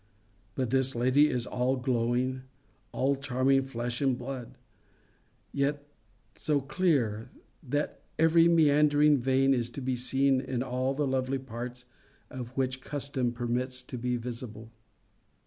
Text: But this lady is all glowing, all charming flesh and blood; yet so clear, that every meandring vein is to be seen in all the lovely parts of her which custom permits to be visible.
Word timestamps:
But 0.55 0.71
this 0.71 0.95
lady 0.95 1.27
is 1.29 1.45
all 1.45 1.75
glowing, 1.75 2.41
all 2.91 3.15
charming 3.15 3.61
flesh 3.65 4.01
and 4.01 4.17
blood; 4.17 4.57
yet 5.51 5.85
so 6.33 6.59
clear, 6.59 7.29
that 7.61 8.01
every 8.17 8.47
meandring 8.47 9.19
vein 9.19 9.53
is 9.53 9.69
to 9.69 9.79
be 9.79 9.95
seen 9.95 10.41
in 10.41 10.63
all 10.63 10.95
the 10.95 11.05
lovely 11.05 11.37
parts 11.37 11.85
of 12.31 12.47
her 12.47 12.53
which 12.55 12.81
custom 12.81 13.31
permits 13.31 13.83
to 13.83 13.97
be 13.99 14.17
visible. 14.17 14.71